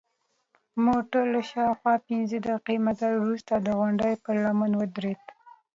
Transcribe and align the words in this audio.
موټر 0.85 1.23
له 1.33 1.41
شاوخوا 1.51 1.95
پنځه 2.07 2.35
دقیقې 2.45 2.77
مزل 2.85 3.13
وروسته 3.19 3.53
د 3.57 3.67
غونډۍ 3.79 4.13
پر 4.23 4.35
لمنه 4.45 4.75
ودرید. 4.79 5.21